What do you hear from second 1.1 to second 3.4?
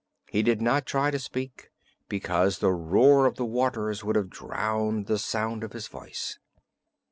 to speak, because the roar of